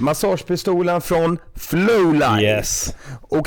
[0.00, 2.40] massagepistolen från Flowline.
[2.40, 2.96] Yes.
[3.22, 3.46] Och,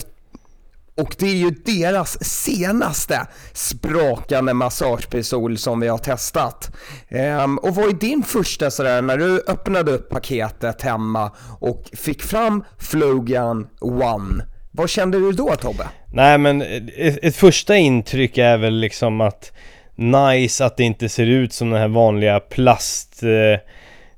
[0.98, 6.72] och det är ju deras senaste sprakande massagepistol som vi har testat.
[7.10, 12.24] Ehm, och vad är din första sådär, när du öppnade upp paketet hemma och fick
[12.24, 14.46] fram Flogan One?
[14.72, 15.88] Vad kände du då Tobbe?
[16.14, 19.52] Nej men ett, ett första intryck är väl liksom att
[19.96, 23.60] nice att det inte ser ut som det här vanliga plast eh,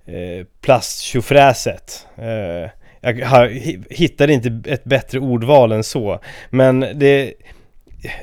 [0.06, 2.08] eh plasttjofräset.
[2.18, 2.70] Eh,
[3.02, 3.48] jag har,
[3.94, 6.20] hittade inte ett bättre ordval än så.
[6.50, 7.34] Men det,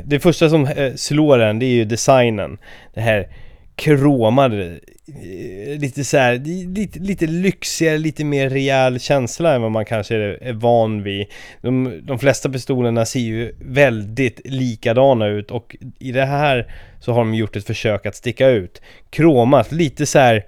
[0.04, 2.58] det första som eh, slår en, det är ju designen.
[2.94, 3.28] Det här
[3.76, 6.34] kromade, eh, lite så här,
[6.74, 11.26] lite, lite lyxigare, lite mer rejäl känsla än vad man kanske är, är van vid.
[11.60, 17.18] De, de flesta pistolerna ser ju väldigt likadana ut och i det här så har
[17.18, 18.82] de gjort ett försök att sticka ut.
[19.10, 20.44] Kromat, lite så här,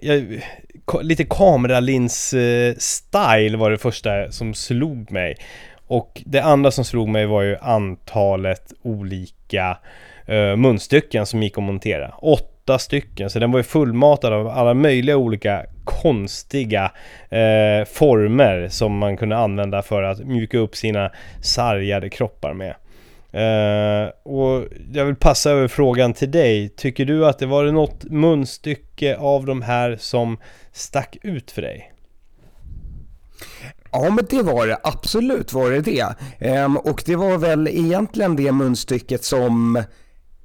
[0.00, 0.42] jag,
[1.02, 5.36] lite kameralins-style var det första som slog mig.
[5.86, 9.78] Och det andra som slog mig var ju antalet olika
[10.28, 12.08] uh, munstycken som gick att montera.
[12.08, 18.98] Åtta stycken, så den var ju fullmatad av alla möjliga olika konstiga uh, former som
[18.98, 21.12] man kunde använda för att mjuka upp sina
[21.42, 22.74] sargade kroppar med.
[23.34, 26.68] Uh, och jag vill passa över frågan till dig.
[26.68, 30.38] Tycker du att det var något munstycke av de här som
[30.72, 31.92] stack ut för dig?
[33.92, 36.14] Ja men det var det, absolut var det det.
[36.64, 39.82] Um, och det var väl egentligen det munstycket som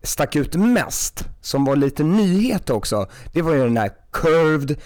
[0.03, 3.07] stack ut mest, som var lite nyhet också.
[3.33, 4.77] Det var ju den här curved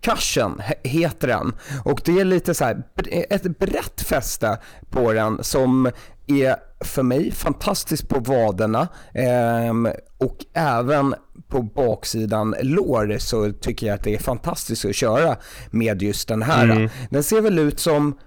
[0.00, 1.52] cushion heter den.
[1.84, 2.82] Och det är lite så här,
[3.30, 4.58] ett brett fäste
[4.90, 5.90] på den som
[6.30, 11.14] är för mig fantastiskt på vaderna eh, och även
[11.48, 15.36] på baksidan lår så tycker jag att det är fantastiskt att köra
[15.70, 16.64] med just den här.
[16.64, 16.90] Mm.
[17.10, 18.18] Den ser väl ut som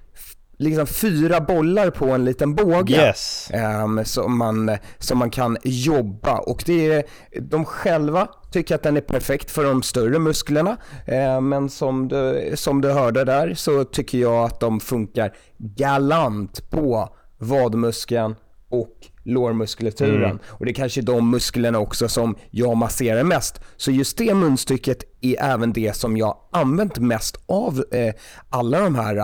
[0.58, 3.52] liksom fyra bollar på en liten båge yes.
[3.84, 7.04] um, som, man, som man kan jobba och det är,
[7.42, 10.78] de själva tycker att den är perfekt för de större musklerna
[11.12, 16.70] uh, men som du, som du hörde där så tycker jag att de funkar galant
[16.70, 18.36] på vadmuskeln
[18.70, 20.24] och lårmuskulaturen.
[20.24, 20.40] Mm.
[20.48, 23.62] Och det är kanske de musklerna också som jag masserar mest.
[23.78, 28.14] Så just det munstycket är även det som jag använt mest av eh,
[28.50, 29.18] alla de här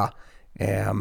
[0.54, 0.94] eh,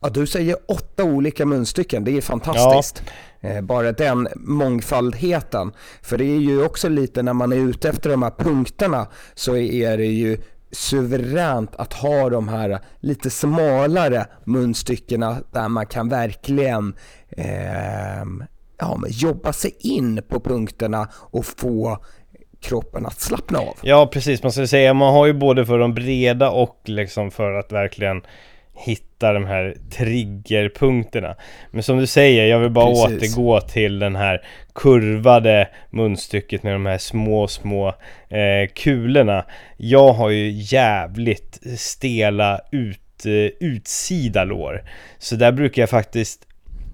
[0.00, 3.02] Ja, du säger åtta olika munstycken, det är fantastiskt.
[3.40, 3.48] Ja.
[3.48, 5.72] Eh, bara den mångfaldheten.
[6.02, 9.56] För det är ju också lite när man är ute efter de här punkterna så
[9.56, 10.38] är det ju
[10.70, 16.94] suveränt att ha de här lite smalare munstyckena där man kan verkligen
[17.28, 18.24] eh,
[18.78, 21.98] ja, jobba sig in på punkterna och få
[22.60, 23.74] kroppen att slappna av.
[23.82, 27.52] Ja precis, man ska säga man har ju både för de breda och liksom för
[27.52, 28.22] att verkligen
[28.76, 31.36] hitta de här triggerpunkterna.
[31.70, 33.36] Men som du säger, jag vill bara Precis.
[33.36, 34.42] återgå till den här
[34.74, 37.88] kurvade munstycket med de här små, små
[38.28, 39.44] eh, kulorna.
[39.76, 44.84] Jag har ju jävligt stela ut, eh, utsida lår.
[45.18, 46.46] Så där brukar jag faktiskt,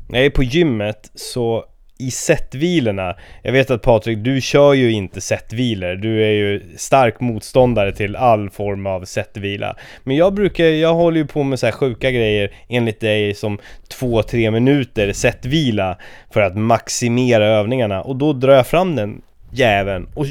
[0.08, 1.64] när jag är på gymmet så
[1.98, 3.16] i setvilorna.
[3.42, 5.94] Jag vet att Patrik, du kör ju inte setvilor.
[5.94, 9.76] Du är ju stark motståndare till all form av setvila.
[10.04, 13.58] Men jag brukar, jag håller ju på med så här sjuka grejer enligt dig som
[14.00, 15.98] 2-3 minuter setvila
[16.32, 18.02] för att maximera övningarna.
[18.02, 20.26] Och då drar jag fram den jäveln och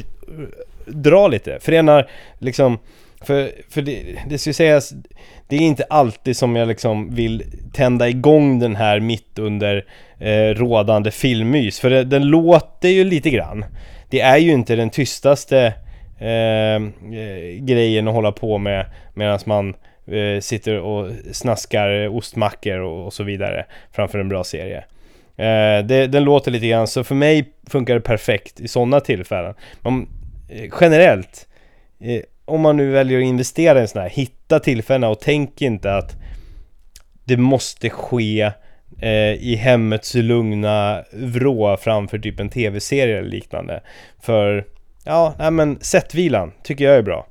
[0.86, 1.58] drar lite.
[1.60, 2.78] Förenar liksom
[3.24, 4.92] för, för det, det ska sägas,
[5.48, 9.84] det är inte alltid som jag liksom vill tända igång den här mitt under
[10.18, 11.80] eh, rådande filmmys.
[11.80, 13.64] För det, den låter ju lite grann.
[14.10, 15.74] Det är ju inte den tystaste
[16.18, 16.82] eh, eh
[17.60, 19.74] grejen att hålla på med medan man
[20.06, 24.84] eh, sitter och snaskar ostmackor och, och, så vidare framför en bra serie.
[25.36, 29.54] Eh, det, den låter lite grann, så för mig funkar det perfekt i sådana tillfällen.
[29.80, 30.08] Man,
[30.48, 31.48] eh, generellt
[32.00, 35.62] eh, om man nu väljer att investera i en sån här, hitta tillfällena och tänk
[35.62, 36.16] inte att
[37.24, 38.52] det måste ske
[38.98, 43.82] eh, i hemmets lugna vrå framför typ en tv-serie eller liknande.
[44.22, 44.64] För,
[45.04, 47.26] ja, nej men sättvilan tycker jag är bra.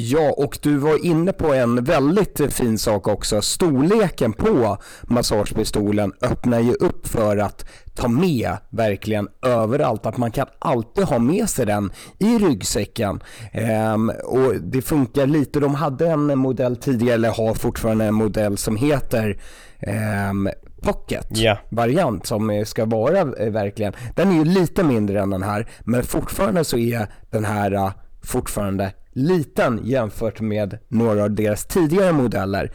[0.00, 3.42] Ja, och du var inne på en väldigt fin sak också.
[3.42, 7.64] Storleken på massagepistolen öppnar ju upp för att
[7.98, 10.06] ta med verkligen överallt.
[10.06, 13.20] Att man kan alltid ha med sig den i ryggsäcken.
[13.52, 15.60] Ehm, och det funkar lite.
[15.60, 19.40] De hade en modell tidigare, eller har fortfarande en modell som heter
[19.80, 20.48] ehm,
[20.82, 22.22] Pocket-variant yeah.
[22.22, 23.92] som ska vara eh, verkligen.
[24.14, 27.90] Den är ju lite mindre än den här, men fortfarande så är den här uh,
[28.22, 32.72] fortfarande liten jämfört med några av deras tidigare modeller.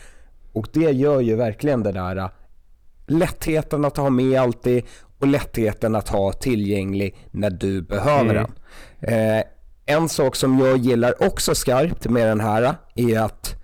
[0.54, 2.30] Och det gör ju verkligen det där äh,
[3.08, 4.84] lättheten att ha med alltid
[5.24, 8.52] och lättheten att ha tillgänglig när du behöver mm.
[9.00, 9.14] den.
[9.14, 9.44] Eh,
[9.86, 13.56] en sak som jag gillar också skarpt med den här är att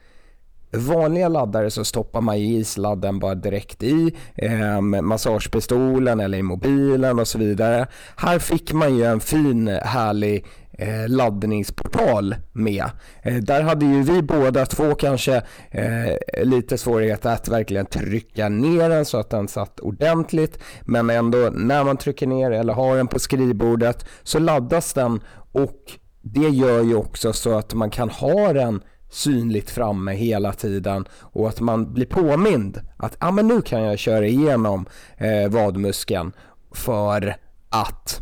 [0.72, 7.20] vanliga laddare så stoppar man i sladden bara direkt i eh, massagepistolen eller i mobilen
[7.20, 7.88] och så vidare.
[8.16, 10.46] Här fick man ju en fin härlig
[10.80, 12.86] eh, laddningsportal med.
[13.24, 15.42] Eh, där hade ju vi båda två kanske
[15.72, 20.60] eh, lite svårighet att verkligen trycka ner den så att den satt ordentligt.
[20.82, 25.22] Men ändå när man trycker ner eller har den på skrivbordet så laddas den
[25.52, 25.92] och
[26.22, 31.50] det gör ju också så att man kan ha den synligt framme hela tiden och
[31.50, 34.86] att man blir påmind att ah, men nu kan jag köra igenom
[35.18, 36.32] eh, vadmuskeln
[36.72, 37.36] för
[37.70, 38.22] att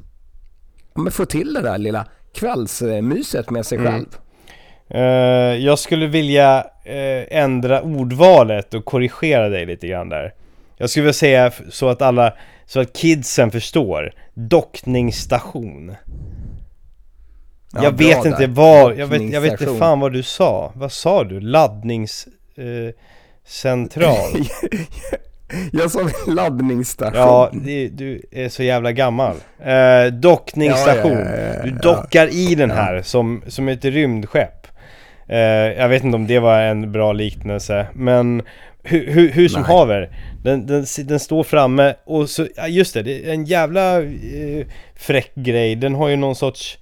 [0.95, 2.05] ja, få till det där lilla
[2.37, 3.91] kvällsmyset med sig mm.
[3.91, 4.07] själv.
[4.95, 5.01] Uh,
[5.65, 10.33] jag skulle vilja uh, ändra ordvalet och korrigera dig lite grann där.
[10.77, 12.33] Jag skulle vilja säga så att alla,
[12.65, 14.13] så att kidsen förstår.
[14.33, 15.95] Dockningsstation.
[17.73, 18.47] Ja, jag vet inte där.
[18.47, 20.71] vad, jag vet, jag vet inte fan vad du sa.
[20.75, 21.39] Vad sa du?
[21.39, 24.35] Laddningscentral?
[24.35, 24.41] Uh,
[25.71, 27.21] Jag sa laddningsstation.
[27.21, 29.35] Ja, det, du är så jävla gammal.
[29.59, 31.11] Eh, dockningsstation.
[31.11, 34.67] Ja, ja, ja, du dockar i den här som, som ett rymdskepp.
[35.27, 35.37] Eh,
[35.77, 38.41] jag vet inte om det var en bra liknelse, men
[38.83, 39.71] hur, hur, hur som Nej.
[39.71, 40.09] haver.
[40.43, 45.35] Den, den, den, står framme och så, just det, det är en jävla eh, fräck
[45.35, 45.75] grej.
[45.75, 46.77] Den har ju någon sorts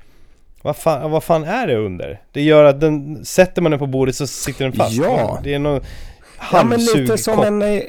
[0.66, 2.22] vad fan, vad fan är det under?
[2.32, 4.96] Det gör att den, sätter man den på bordet så sitter den fast.
[4.96, 5.40] Ja!
[5.44, 5.82] Det är någon
[6.38, 7.82] halvsug ja, lite som en eh.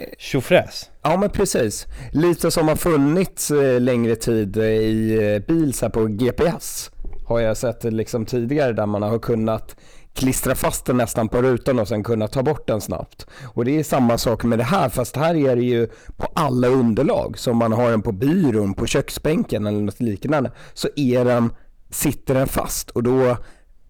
[1.02, 1.86] Ja men precis.
[2.12, 6.90] Lite som har funnits eh, längre tid i eh, bil så på GPS.
[7.26, 9.76] Har jag sett liksom tidigare där man har kunnat
[10.16, 13.26] klistra fast den nästan på rutan och sen kunna ta bort den snabbt.
[13.54, 16.68] Och det är samma sak med det här fast här är det ju på alla
[16.68, 17.38] underlag.
[17.38, 20.52] Som man har den på byrån, på köksbänken eller något liknande.
[20.74, 21.50] Så är den,
[21.90, 23.36] sitter den fast och då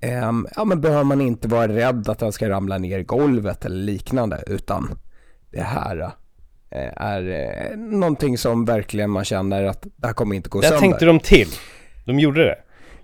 [0.00, 3.64] Ehm, ja, men behöver man inte vara rädd att den ska ramla ner i golvet
[3.64, 4.98] eller liknande utan
[5.50, 6.10] det här
[6.70, 7.28] eh, är
[7.70, 10.80] eh, någonting som verkligen man känner att det här kommer inte gå Där sönder.
[10.80, 11.48] tänkte de till.
[12.04, 12.58] De gjorde det.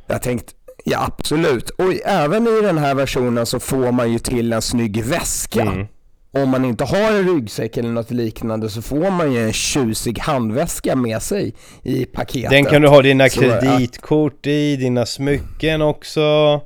[0.07, 0.53] Jag tänkte,
[0.85, 1.71] ja absolut.
[1.71, 5.63] Och även i den här versionen så får man ju till en snygg väska.
[5.63, 5.87] Mm.
[6.35, 10.19] Om man inte har en ryggsäck eller något liknande så får man ju en tjusig
[10.19, 12.51] handväska med sig i paketet.
[12.51, 16.61] Den kan du ha dina kreditkort i, dina smycken också.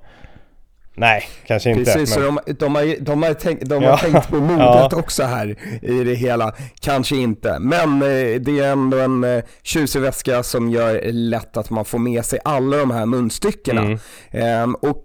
[0.99, 1.85] Nej, kanske inte.
[1.85, 2.25] Precis, men...
[2.25, 4.91] så de, de, har, de, har, tänkt, de har tänkt på modet ja.
[4.93, 6.55] också här i det hela.
[6.81, 11.71] Kanske inte, men eh, det är ändå en eh, tjusig väska som gör lätt att
[11.71, 13.83] man får med sig alla de här munstyckena.
[13.83, 13.99] Mm.
[14.31, 15.05] Ehm, och,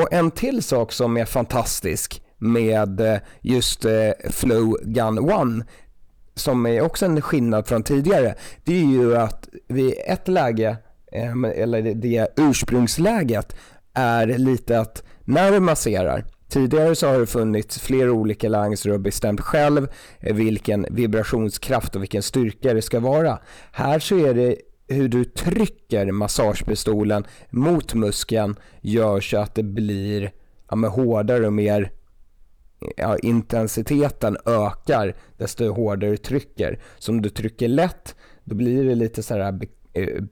[0.00, 3.86] och en till sak som är fantastisk med eh, just
[4.30, 5.64] Flow Gun One
[6.34, 8.34] som är också en skillnad från tidigare,
[8.64, 10.76] det är ju att vid ett läge,
[11.12, 13.56] ehm, eller det ursprungsläget,
[13.94, 18.88] är lite att när du masserar, tidigare så har det funnits flera olika lägen så
[18.88, 19.88] du har bestämt själv
[20.20, 23.38] eh, vilken vibrationskraft och vilken styrka det ska vara.
[23.72, 24.56] Här så är det
[24.88, 30.32] hur du trycker massagepistolen mot muskeln gör så att det blir
[30.70, 31.92] ja, med hårdare och mer
[32.96, 36.80] ja, intensiteten ökar desto hårdare du trycker.
[36.98, 39.52] Så om du trycker lätt då blir det lite så här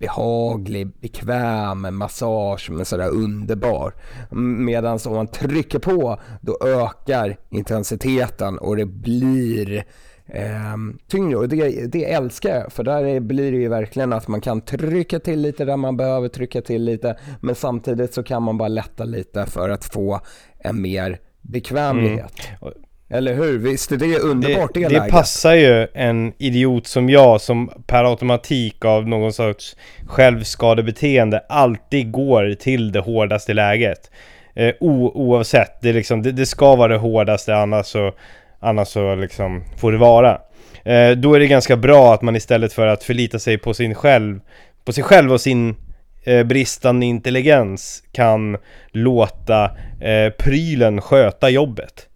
[0.00, 3.94] behaglig, bekväm massage men sådär underbar.
[4.30, 9.84] Medan om man trycker på då ökar intensiteten och det blir
[10.26, 10.76] eh,
[11.08, 14.60] tyngre och det, det älskar jag för där blir det ju verkligen att man kan
[14.60, 18.68] trycka till lite där man behöver trycka till lite men samtidigt så kan man bara
[18.68, 20.20] lätta lite för att få
[20.58, 22.32] en mer bekvämlighet.
[22.60, 22.72] Mm.
[23.10, 23.58] Eller hur?
[23.58, 25.04] Visst är det underbart det, det läget?
[25.04, 32.12] Det passar ju en idiot som jag som per automatik av någon sorts självskadebeteende alltid
[32.12, 34.10] går till det hårdaste läget.
[34.54, 38.12] Eh, o, oavsett, det, liksom, det, det, ska vara det hårdaste annars så,
[38.60, 40.40] annars så liksom får det vara.
[40.84, 43.94] Eh, då är det ganska bra att man istället för att förlita sig på sin
[43.94, 44.40] själv,
[44.84, 45.76] på sig själv och sin
[46.24, 48.56] eh, bristande intelligens kan
[48.92, 49.64] låta
[50.00, 52.07] eh, prylen sköta jobbet.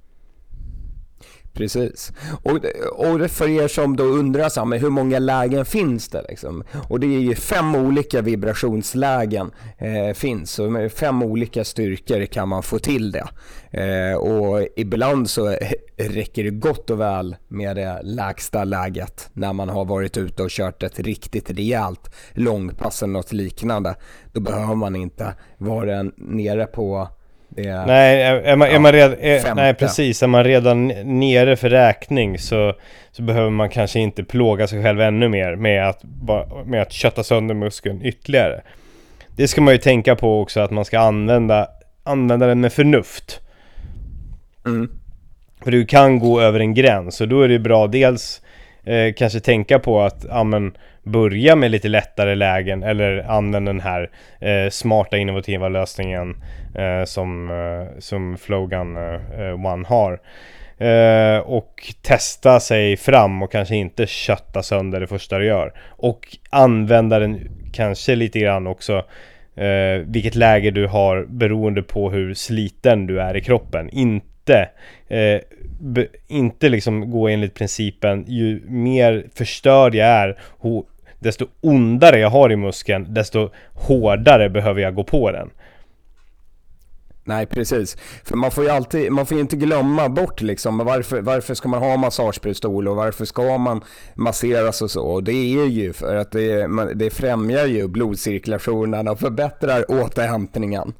[1.52, 2.12] Precis.
[2.42, 2.56] Och,
[2.92, 6.64] och för er som då undrar så här, hur många lägen finns det liksom?
[6.88, 10.50] Och det är ju fem olika vibrationslägen eh, finns.
[10.50, 13.28] Så med fem olika styrkor kan man få till det.
[13.70, 15.56] Eh, och ibland så
[15.96, 20.50] räcker det gott och väl med det lägsta läget när man har varit ute och
[20.50, 23.94] kört ett riktigt rejält långpass eller något liknande.
[24.32, 27.08] Då behöver man inte vara nere på
[27.56, 31.70] är nej, är man, är man redan, är, nej precis, är man redan nere för
[31.70, 32.74] räkning så,
[33.12, 36.02] så behöver man kanske inte plåga sig själv ännu mer med att,
[36.64, 38.60] med att kötta sönder muskeln ytterligare.
[39.36, 41.68] Det ska man ju tänka på också att man ska använda,
[42.04, 43.40] använda den med förnuft.
[44.66, 44.90] Mm.
[45.64, 48.42] För du kan gå över en gräns och då är det bra dels
[48.84, 53.80] eh, kanske tänka på att ja, men, börja med lite lättare lägen eller använda den
[53.80, 56.36] här eh, smarta innovativa lösningen
[56.74, 60.20] eh, som, eh, som Flowgun eh, One har.
[60.78, 65.72] Eh, och testa sig fram och kanske inte kötta sönder det första du gör.
[65.88, 67.40] Och använda den
[67.72, 69.04] kanske lite grann också
[69.56, 73.90] eh, vilket läge du har beroende på hur sliten du är i kroppen.
[73.90, 75.40] Inte eh,
[75.80, 80.38] be, inte liksom gå enligt principen ju mer förstörd jag är
[81.18, 85.50] desto ondare jag har i muskeln desto hårdare behöver jag gå på den.
[87.24, 91.54] Nej precis, för man får ju alltid, man får inte glömma bort liksom varför, varför
[91.54, 93.84] ska man ha massagepistol och varför ska man
[94.14, 95.06] masseras och så.
[95.06, 100.92] Och det är ju för att det, det främjar ju blodcirkulationen och förbättrar återhämtningen.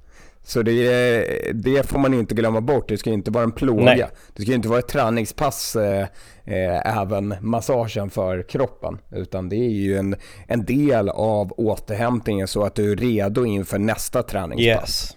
[0.44, 3.82] Så det, det får man inte glömma bort, det ska inte vara en plåga.
[3.82, 4.06] Nej.
[4.36, 6.06] Det ska inte vara ett träningspass, eh,
[6.44, 8.98] eh, även massagen för kroppen.
[9.10, 13.78] Utan det är ju en, en del av återhämtningen så att du är redo inför
[13.78, 15.16] nästa träningspass.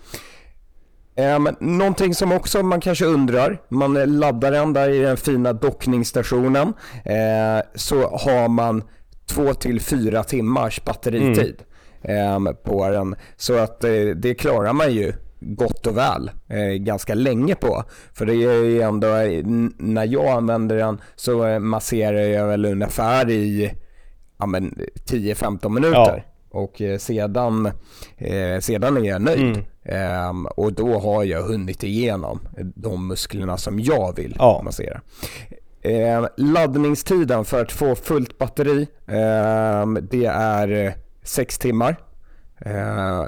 [1.17, 1.36] Yes.
[1.36, 6.67] Um, någonting som också man kanske undrar, man laddar den där i den fina dockningsstationen,
[6.67, 8.84] uh, så har man
[9.25, 11.65] två till fyra timmars batteritid mm.
[12.08, 13.16] Um, på den.
[13.38, 15.14] Så att uh, det klarar man ju
[15.46, 17.84] gott och väl eh, ganska länge på.
[18.14, 19.08] För det är ju ändå,
[19.78, 23.74] när jag använder den så masserar jag väl ungefär i
[24.38, 26.24] ja, 10-15 minuter.
[26.26, 26.32] Ja.
[26.50, 27.66] Och eh, sedan,
[28.18, 29.40] eh, sedan är jag nöjd.
[29.42, 30.30] Mm.
[30.30, 32.40] Um, och då har jag hunnit igenom
[32.76, 34.62] de musklerna som jag vill ja.
[34.64, 35.02] massera.
[35.86, 38.88] Uh, laddningstiden för att få fullt batteri,
[40.02, 41.96] det är 6 timmar.
[42.65, 43.27] Uh,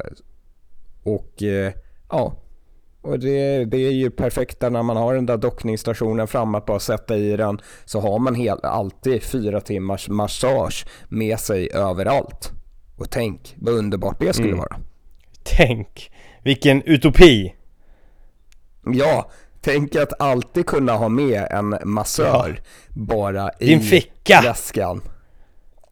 [1.03, 1.43] och
[2.09, 2.35] ja,
[3.07, 6.79] och det, det, är ju perfekt när man har den där dockningsstationen framme, att bara
[6.79, 12.51] sätta i den så har man hel, alltid fyra timmars massage med sig överallt.
[12.97, 14.59] Och tänk vad underbart det skulle mm.
[14.59, 14.77] vara.
[15.43, 16.11] Tänk
[16.43, 17.55] vilken utopi!
[18.93, 22.63] Ja, tänk att alltid kunna ha med en massör ja.
[22.89, 24.41] bara i Din ficka.
[24.43, 25.01] väskan.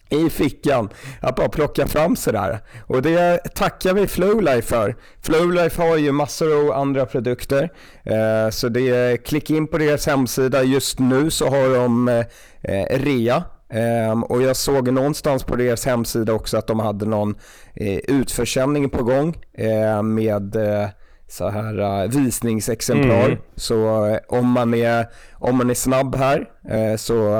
[0.10, 0.90] I fickan,
[1.22, 2.60] att bara plocka fram sådär.
[2.88, 4.96] Och det tackar vi Flowlife för.
[5.22, 7.70] Flowlife har ju massor av andra produkter.
[8.04, 10.64] Eh, så det, klick in på deras hemsida.
[10.64, 13.44] Just nu så har de eh, rea
[14.12, 17.36] Um, och jag såg någonstans på deras hemsida också att de hade någon
[17.82, 20.88] uh, utförsäljning på gång uh, med uh,
[21.28, 23.26] så här visningsexemplar.
[23.26, 23.38] Mm.
[23.56, 26.48] Så om, man är, om man är snabb här
[26.98, 27.36] så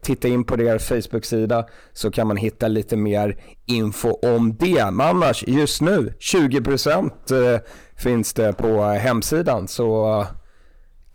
[0.00, 3.36] titta in på deras Facebook-sida så kan man hitta lite mer
[3.66, 4.90] info om det.
[4.90, 7.60] Men annars just nu 20%
[7.96, 10.24] finns det på hemsidan så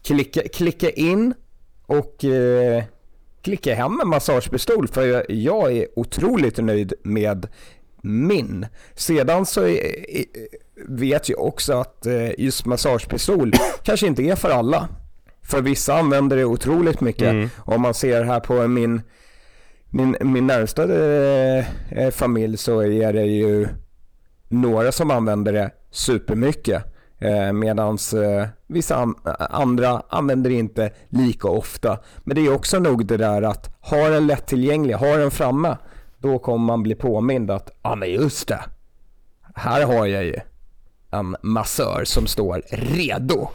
[0.03, 1.33] klicka, klicka in
[1.85, 2.15] och
[3.41, 7.47] klicka hem en massagepistol för jag är otroligt nöjd med
[8.01, 8.65] min.
[8.95, 9.77] Sedan så
[10.87, 13.51] vet jag också att eh, just massagepistol
[13.83, 14.87] kanske inte är för alla.
[15.43, 17.31] För vissa använder det otroligt mycket.
[17.31, 17.49] Mm.
[17.57, 19.01] Om man ser här på min,
[19.89, 20.83] min, min närmsta
[21.89, 23.67] eh, familj så är det ju
[24.49, 26.83] några som använder det supermycket.
[27.19, 29.13] Eh, Medan eh, vissa
[29.49, 31.99] andra använder det inte lika ofta.
[32.23, 35.77] Men det är också nog det där att ha den lättillgänglig, ha den framme.
[36.17, 38.59] Då kommer man bli påmind att, ja ah, men just det.
[39.55, 40.39] Här har jag ju
[41.11, 43.49] en massör som står redo.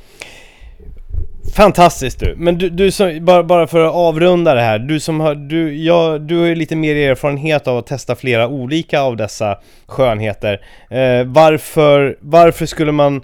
[1.56, 2.34] Fantastiskt du!
[2.38, 5.84] Men du, du som, bara, bara för att avrunda det här, du som har, du,
[5.84, 10.60] ja, du har ju lite mer erfarenhet av att testa flera olika av dessa skönheter.
[10.90, 13.22] Eh, varför, varför skulle man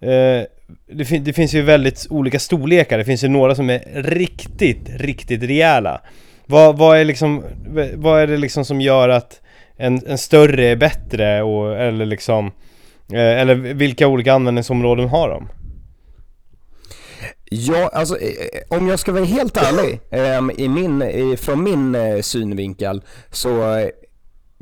[0.00, 0.42] Eh,
[0.86, 4.88] det, fin det, finns ju väldigt olika storlekar, det finns ju några som är riktigt,
[4.96, 6.00] riktigt rejäla.
[6.46, 7.44] Vad, vad, är, liksom,
[7.94, 9.40] vad är det liksom som gör att
[9.76, 12.52] en, en större är bättre och, eller liksom eh,
[13.12, 15.48] Eh, eller vilka olika användningsområden har de?
[17.50, 22.22] Ja, alltså eh, eh, om jag ska vara helt ärlig, ehm, i min, från min
[22.22, 23.80] synvinkel så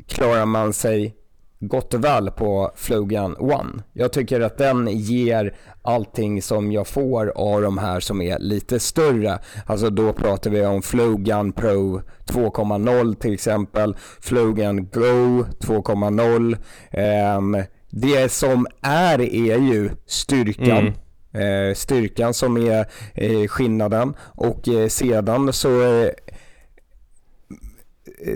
[0.07, 1.15] klarar man sig
[1.59, 3.83] gott och väl på Flogan One.
[3.93, 8.79] Jag tycker att den ger allting som jag får av de här som är lite
[8.79, 9.39] större.
[9.65, 16.57] Alltså då pratar vi om Flogan Pro 2.0 till exempel, Flogan Go 2.0.
[16.91, 20.77] eh, det som är är ju styrkan.
[20.77, 21.69] Mm.
[21.69, 25.69] Eh, styrkan som är eh, skillnaden och eh, sedan så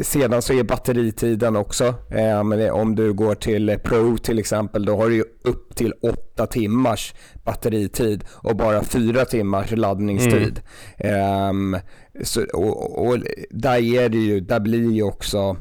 [0.02, 1.96] sedan så är batteritiden också,
[2.72, 7.14] om du går till Pro till exempel, då har du upp till 8 timmars
[7.44, 10.62] batteritid och bara 4 timmars laddningstid.
[10.98, 11.74] Mm.
[11.74, 11.82] Eh,
[12.24, 13.18] så, och, och,
[13.50, 15.58] där, är det ju, där blir ju också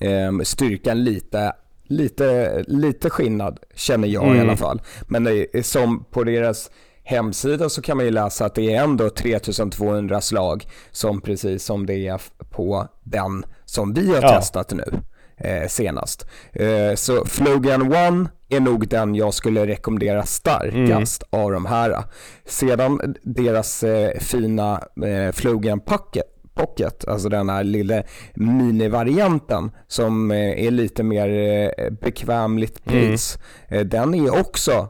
[0.00, 1.52] eh, styrkan lite
[1.90, 4.36] lite, lite skillnad känner jag mm.
[4.36, 4.82] i alla fall.
[5.08, 6.70] Men det som på deras
[7.04, 11.86] hemsida så kan man ju läsa att det är ändå 3200 slag som precis som
[11.86, 12.20] det är
[12.50, 14.28] på den som vi har ja.
[14.28, 15.00] testat nu
[15.36, 16.26] eh, senast.
[16.52, 21.44] Eh, så Flogan One är nog den jag skulle rekommendera starkast mm.
[21.44, 22.04] av de här.
[22.44, 28.02] Sedan deras eh, fina eh, Flogan Pocket Pocket, alltså den här lilla
[28.34, 33.38] minivarianten som eh, är lite mer eh, bekvämligt pris.
[33.68, 33.88] Mm.
[33.88, 34.88] Den är också,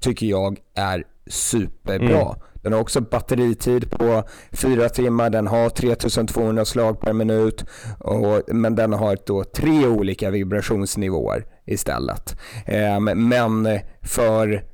[0.00, 2.20] tycker jag, är superbra.
[2.20, 2.34] Mm.
[2.54, 7.64] Den har också batteritid på 4 timmar, den har 3200 slag per minut,
[7.98, 12.36] och, men den har då tre olika vibrationsnivåer istället.
[12.66, 14.64] Eh, men för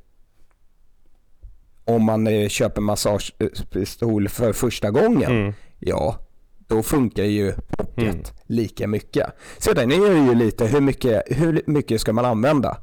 [1.84, 5.52] om man köper massagepistol för första gången, mm.
[5.78, 6.16] Ja,
[6.68, 8.24] då funkar ju Pocket mm.
[8.46, 9.26] lika mycket.
[9.58, 12.76] Sedan är det ju lite hur mycket, hur mycket ska man använda?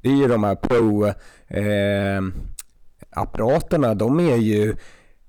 [0.00, 2.20] Det är ju de här Pro eh,
[3.94, 4.74] de är ju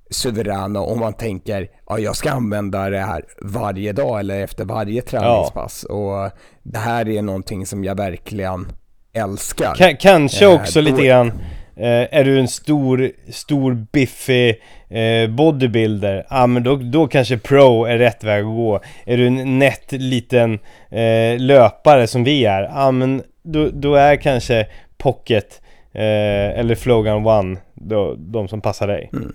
[0.10, 5.02] suveräna om man tänker ja, jag ska använda det här varje dag eller efter varje
[5.02, 5.86] träningspass.
[5.90, 5.96] Ja.
[5.96, 6.32] Och
[6.64, 8.68] det här är någonting som jag verkligen
[9.14, 9.76] älskar.
[9.78, 11.32] K kanske eh, också äh, lite grann
[11.76, 17.86] eh, är du en stor, stor biffig eh, bodybuilder, ja men då, då kanske pro
[17.86, 18.82] är rätt väg att gå.
[19.06, 20.60] Är du en nätt liten
[20.92, 25.62] eh, löpare som vi är, ja men då, då är kanske pocket
[25.94, 29.10] eh, eller Flogan One då, de som passar dig.
[29.14, 29.34] Mm.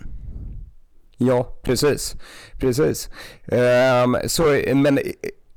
[1.21, 2.17] Ja, precis.
[2.61, 3.11] Precis.
[3.47, 4.43] Um, så,
[4.75, 4.99] men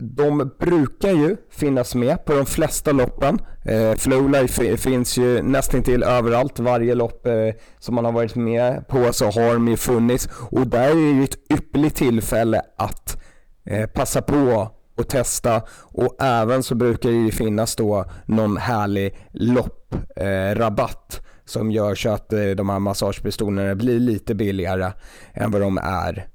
[0.02, 3.40] de brukar ju finnas med på de flesta loppen.
[3.66, 6.60] Eh, Flowlife finns ju nästan till överallt.
[6.60, 7.34] Varje lopp eh,
[7.80, 10.30] som man har varit med på så har de ju funnits.
[10.50, 13.22] Och där är ju ett ypperligt tillfälle att
[13.66, 15.62] eh, passa på och testa.
[15.82, 21.20] Och även så brukar det ju finnas då någon härlig lopprabatt.
[21.20, 24.92] Eh, som gör så att eh, de här massagepistolerna blir lite billigare
[25.34, 26.28] än vad de är.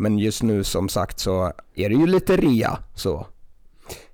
[0.00, 3.26] Men just nu som sagt så är det ju lite rea så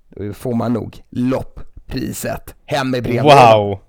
[0.09, 3.59] då får man nog lopppriset hem i brevlådan.
[3.59, 3.79] Wow!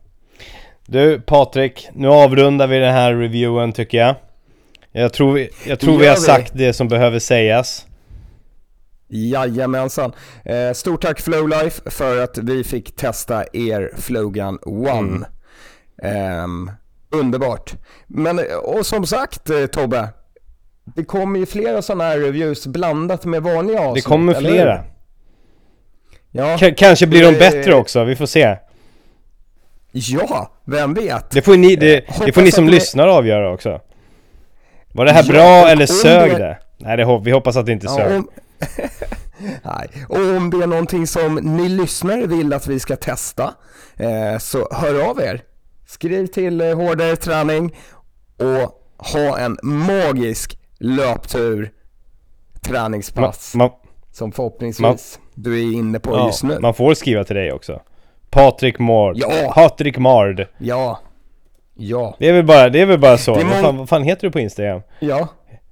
[0.86, 4.14] Du Patrik, nu avrundar vi den här reviewen tycker jag.
[4.92, 7.86] Jag tror, vi, jag tror vi har sagt det som behöver sägas.
[9.08, 10.12] Jajamensan.
[10.44, 15.26] Eh, stort tack Flowlife för att vi fick testa er Flogan One.
[16.02, 16.44] Mm.
[16.44, 16.70] Um,
[17.10, 17.74] underbart.
[18.06, 20.08] Men och som sagt eh, Tobbe,
[20.96, 24.04] det kommer ju flera sådana här reviews blandat med vanliga avsnitt.
[24.04, 24.84] Det kommer flera.
[26.30, 28.56] Ja, K kanske blir de bättre också, vi får se.
[29.92, 31.30] Ja, vem vet?
[31.30, 33.80] Det får ni, det, det får ni som lyssnar avgöra också.
[34.92, 36.38] Var det här ja, bra eller sög det?
[36.38, 36.58] det?
[36.78, 38.16] Nej, det, vi hoppas att det inte ja, sög.
[38.16, 38.28] Om...
[39.62, 43.54] Nej, och om det är någonting som ni lyssnare vill att vi ska testa,
[43.96, 45.42] eh, så hör av er.
[45.86, 47.76] Skriv till eh, Hårdare Träning
[48.36, 51.70] och ha en magisk löptur
[52.60, 53.54] träningspass.
[53.54, 53.72] Ma, ma,
[54.12, 56.58] som förhoppningsvis ma, du är inne på ja, just nu.
[56.58, 57.80] Man får skriva till dig också.
[58.30, 59.16] Patrik Mard.
[59.16, 59.52] Ja!
[59.54, 60.46] Patrik Mard.
[60.58, 61.00] Ja.
[61.74, 62.16] Ja.
[62.18, 63.34] Det är väl bara, det är väl bara så.
[63.34, 64.82] Vad fan, vad fan heter du på Instagram?
[65.00, 65.28] Ja.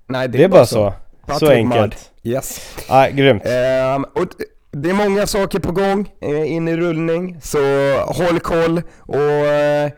[0.07, 0.93] Nej, det, det är, bara så.
[1.29, 1.81] Så, så enkelt.
[1.81, 1.95] Mard.
[2.23, 2.77] Yes.
[2.89, 3.43] Ah, grymt.
[3.47, 4.29] Um, och
[4.71, 7.59] det är många saker på gång eh, in i rullning, så
[7.99, 9.91] håll koll och eh,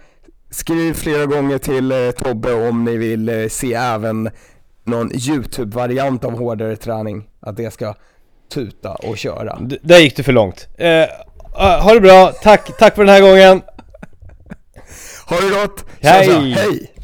[0.51, 4.31] skriv flera gånger till eh, Tobbe om ni vill eh, se även
[4.89, 7.29] någon YouTube-variant av hårdare träning.
[7.41, 7.95] Att det ska
[8.55, 9.59] tuta och köra.
[9.61, 10.69] D där gick du för långt.
[10.79, 11.07] Eh,
[11.55, 13.63] ha det bra, tack, tack för den här gången!
[15.27, 15.85] ha det gott!
[16.01, 16.53] Hej!
[16.53, 16.95] Hej!